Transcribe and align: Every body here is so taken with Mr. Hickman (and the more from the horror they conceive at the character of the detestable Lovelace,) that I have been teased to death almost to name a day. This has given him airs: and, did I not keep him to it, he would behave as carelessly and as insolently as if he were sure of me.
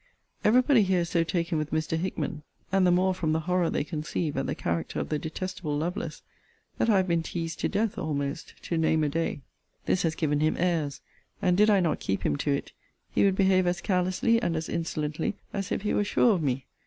Every 0.43 0.63
body 0.63 0.81
here 0.81 1.01
is 1.01 1.09
so 1.11 1.23
taken 1.23 1.59
with 1.59 1.69
Mr. 1.69 1.95
Hickman 1.95 2.41
(and 2.71 2.87
the 2.87 2.91
more 2.91 3.13
from 3.13 3.33
the 3.33 3.41
horror 3.41 3.69
they 3.69 3.83
conceive 3.83 4.35
at 4.35 4.47
the 4.47 4.55
character 4.55 4.99
of 4.99 5.09
the 5.09 5.19
detestable 5.19 5.77
Lovelace,) 5.77 6.23
that 6.79 6.89
I 6.89 6.97
have 6.97 7.07
been 7.07 7.21
teased 7.21 7.59
to 7.59 7.69
death 7.69 7.99
almost 7.99 8.55
to 8.63 8.79
name 8.79 9.03
a 9.03 9.09
day. 9.09 9.41
This 9.85 10.01
has 10.01 10.15
given 10.15 10.39
him 10.39 10.55
airs: 10.57 11.01
and, 11.39 11.55
did 11.55 11.69
I 11.69 11.81
not 11.81 11.99
keep 11.99 12.23
him 12.25 12.35
to 12.37 12.51
it, 12.51 12.71
he 13.11 13.23
would 13.25 13.35
behave 13.35 13.67
as 13.67 13.79
carelessly 13.79 14.41
and 14.41 14.55
as 14.55 14.69
insolently 14.69 15.35
as 15.53 15.71
if 15.71 15.83
he 15.83 15.93
were 15.93 16.03
sure 16.03 16.33
of 16.33 16.41
me. 16.41 16.65